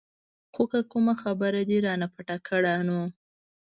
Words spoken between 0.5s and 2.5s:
خو که کومه خبره دې رانه پټه